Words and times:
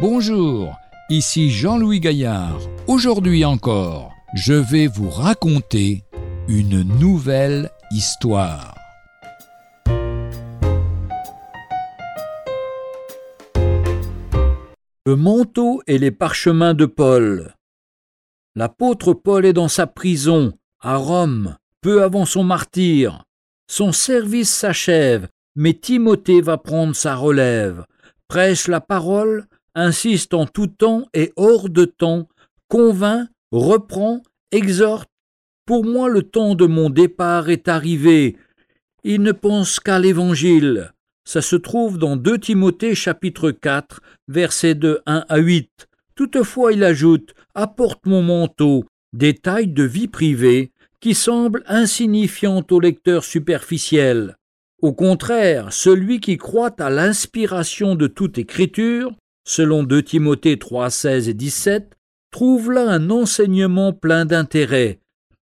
Bonjour, 0.00 0.78
ici 1.10 1.50
Jean-Louis 1.50 2.00
Gaillard. 2.00 2.58
Aujourd'hui 2.86 3.44
encore, 3.44 4.14
je 4.32 4.54
vais 4.54 4.86
vous 4.86 5.10
raconter 5.10 6.04
une 6.48 6.82
nouvelle 6.98 7.70
histoire. 7.90 8.74
Le 15.04 15.16
manteau 15.16 15.82
et 15.86 15.98
les 15.98 16.10
parchemins 16.10 16.72
de 16.72 16.86
Paul. 16.86 17.54
L'apôtre 18.56 19.12
Paul 19.12 19.44
est 19.44 19.52
dans 19.52 19.68
sa 19.68 19.86
prison, 19.86 20.54
à 20.80 20.96
Rome, 20.96 21.58
peu 21.82 22.02
avant 22.02 22.24
son 22.24 22.42
martyr. 22.42 23.24
Son 23.70 23.92
service 23.92 24.48
s'achève, 24.48 25.28
mais 25.56 25.74
Timothée 25.74 26.40
va 26.40 26.56
prendre 26.56 26.96
sa 26.96 27.16
relève, 27.16 27.84
prêche 28.28 28.66
la 28.66 28.80
parole, 28.80 29.46
insiste 29.74 30.34
en 30.34 30.46
tout 30.46 30.66
temps 30.66 31.06
et 31.14 31.32
hors 31.36 31.68
de 31.68 31.84
temps, 31.84 32.28
convainc, 32.68 33.28
reprend, 33.52 34.22
exhorte. 34.52 35.08
Pour 35.66 35.84
moi 35.84 36.08
le 36.08 36.22
temps 36.22 36.54
de 36.54 36.66
mon 36.66 36.90
départ 36.90 37.48
est 37.48 37.68
arrivé. 37.68 38.36
Il 39.04 39.22
ne 39.22 39.32
pense 39.32 39.80
qu'à 39.80 39.98
l'Évangile. 39.98 40.92
Ça 41.24 41.42
se 41.42 41.56
trouve 41.56 41.98
dans 41.98 42.16
2 42.16 42.38
Timothée 42.38 42.94
chapitre 42.94 43.50
4, 43.50 44.00
versets 44.28 44.74
de 44.74 45.00
1 45.06 45.24
à 45.28 45.38
8. 45.38 45.88
Toutefois 46.14 46.72
il 46.72 46.84
ajoute 46.84 47.34
Apporte 47.54 48.06
mon 48.06 48.22
manteau, 48.22 48.84
détail 49.12 49.68
de 49.68 49.84
vie 49.84 50.08
privée 50.08 50.72
qui 51.00 51.14
semble 51.14 51.62
insignifiant 51.66 52.62
au 52.70 52.80
lecteur 52.80 53.24
superficiel. 53.24 54.36
Au 54.82 54.92
contraire, 54.92 55.72
celui 55.72 56.20
qui 56.20 56.36
croit 56.36 56.74
à 56.78 56.90
l'inspiration 56.90 57.94
de 57.94 58.06
toute 58.06 58.38
écriture, 58.38 59.14
selon 59.44 59.82
2 59.82 60.02
Timothée 60.02 60.58
3, 60.58 60.90
16 60.90 61.28
et 61.28 61.34
17, 61.34 61.96
trouve 62.30 62.72
là 62.72 62.88
un 62.88 63.10
enseignement 63.10 63.92
plein 63.92 64.24
d'intérêt. 64.24 65.00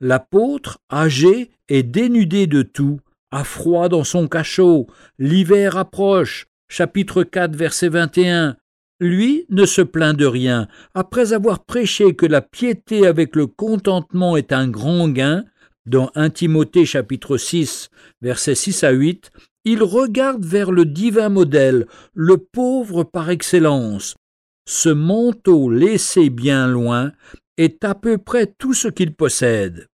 L'apôtre, 0.00 0.78
âgé 0.90 1.50
et 1.68 1.82
dénudé 1.82 2.46
de 2.46 2.62
tout, 2.62 3.00
a 3.30 3.44
froid 3.44 3.88
dans 3.88 4.04
son 4.04 4.28
cachot, 4.28 4.86
l'hiver 5.18 5.76
approche, 5.76 6.46
chapitre 6.68 7.22
4, 7.22 7.56
verset 7.56 7.88
21. 7.88 8.56
Lui 9.00 9.46
ne 9.48 9.64
se 9.64 9.82
plaint 9.82 10.16
de 10.16 10.26
rien. 10.26 10.68
Après 10.94 11.32
avoir 11.32 11.64
prêché 11.64 12.14
que 12.14 12.26
la 12.26 12.40
piété 12.40 13.06
avec 13.06 13.34
le 13.34 13.46
contentement 13.46 14.36
est 14.36 14.52
un 14.52 14.68
grand 14.68 15.08
gain, 15.08 15.44
dans 15.86 16.10
1 16.14 16.30
Timothée 16.30 16.86
chapitre 16.86 17.36
6, 17.36 17.90
versets 18.20 18.54
6 18.54 18.84
à 18.84 18.90
8, 18.90 19.32
il 19.64 19.82
regarde 19.82 20.44
vers 20.44 20.72
le 20.72 20.84
divin 20.84 21.28
modèle, 21.28 21.86
le 22.14 22.36
pauvre 22.36 23.04
par 23.04 23.30
excellence. 23.30 24.16
Ce 24.68 24.88
manteau 24.88 25.70
laissé 25.70 26.30
bien 26.30 26.66
loin 26.66 27.12
est 27.56 27.84
à 27.84 27.94
peu 27.94 28.18
près 28.18 28.46
tout 28.46 28.74
ce 28.74 28.88
qu'il 28.88 29.14
possède. 29.14 29.86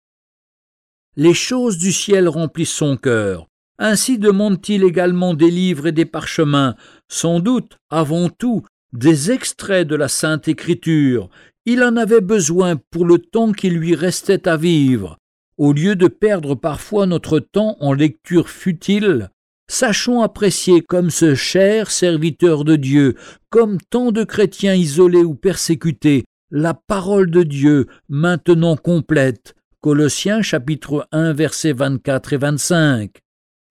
Les 1.17 1.35
choses 1.35 1.79
du 1.79 1.93
ciel 1.93 2.29
remplissent 2.29 2.75
son 2.75 2.97
cœur. 2.97 3.47
Ainsi 3.79 4.19
demande-t-il 4.19 4.85
également 4.85 5.35
des 5.35 5.51
livres 5.51 5.87
et 5.87 5.93
des 5.93 6.05
parchemins, 6.05 6.77
sans 7.09 7.41
doute, 7.41 7.77
avant 7.91 8.29
tout, 8.29 8.65
des 8.93 9.31
extraits 9.31 9.87
de 9.87 9.97
la 9.97 10.09
Sainte 10.09 10.49
Écriture. 10.49 11.29
Il 11.65 11.83
en 11.83 11.97
avait 11.97 12.21
besoin 12.21 12.77
pour 12.91 13.05
le 13.05 13.19
temps 13.19 13.53
qui 13.53 13.71
lui 13.71 13.95
restait 13.95 14.49
à 14.49 14.57
vivre. 14.57 15.19
Au 15.59 15.73
lieu 15.73 15.97
de 15.97 16.07
perdre 16.07 16.55
parfois 16.55 17.07
notre 17.07 17.39
temps 17.39 17.77
en 17.81 17.93
lecture 17.93 18.49
futile, 18.49 19.31
sachons 19.69 20.23
apprécier 20.23 20.81
comme 20.81 21.11
ce 21.11 21.35
cher 21.35 21.91
serviteur 21.91 22.65
de 22.65 22.77
Dieu, 22.77 23.15
comme 23.51 23.79
tant 23.91 24.13
de 24.13 24.25
chrétiens 24.25 24.75
isolés 24.75 25.25
ou 25.25 25.35
persécutés, 25.35 26.25
la 26.51 26.75
parole 26.75 27.31
de 27.31 27.43
Dieu 27.43 27.87
maintenant 28.09 28.77
complète. 28.77 29.55
Colossiens 29.81 30.43
chapitre 30.43 31.09
1 31.13 31.33
versets 31.33 31.73
24 31.73 32.33
et 32.33 32.37
25. 32.37 33.11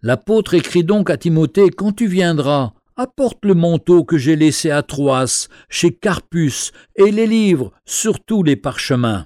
L'apôtre 0.02 0.54
écrit 0.54 0.84
donc 0.84 1.10
à 1.10 1.18
Timothée 1.18 1.70
Quand 1.70 1.94
tu 1.94 2.08
viendras, 2.08 2.74
apporte 2.96 3.44
le 3.44 3.54
manteau 3.54 4.04
que 4.04 4.18
j'ai 4.18 4.36
laissé 4.36 4.72
à 4.72 4.84
Troas, 4.84 5.48
chez 5.70 5.94
Carpus, 5.94 6.72
et 6.96 7.12
les 7.12 7.28
livres, 7.28 7.72
surtout 7.86 8.44
les 8.44 8.56
parchemins. 8.56 9.26